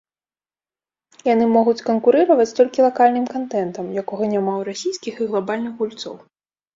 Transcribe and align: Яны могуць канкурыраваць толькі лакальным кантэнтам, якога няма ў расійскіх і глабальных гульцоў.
Яны 1.33 1.45
могуць 1.57 1.83
канкурыраваць 1.89 2.47
толькі 2.59 2.83
лакальным 2.85 3.25
кантэнтам, 3.33 3.91
якога 4.03 4.23
няма 4.33 4.51
ў 4.59 4.71
расійскіх 4.71 5.21
і 5.21 5.29
глабальных 5.35 5.77
гульцоў. 5.83 6.17